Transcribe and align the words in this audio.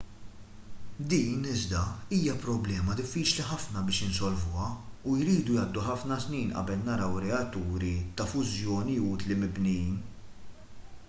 din 1.09 1.41
iżda 1.49 1.81
hija 2.15 2.33
problema 2.45 2.95
diffiċli 3.01 3.45
ħafna 3.49 3.83
biex 3.89 4.07
insolvuha 4.07 4.71
u 5.11 5.15
jridu 5.19 5.59
jgħaddu 5.59 5.85
ħafna 5.89 6.19
snin 6.25 6.49
qabel 6.57 6.83
naraw 6.89 7.21
reatturi 7.29 7.93
ta' 8.21 8.29
fużjoni 8.35 8.97
utli 9.13 9.39
mibnijin 9.45 9.97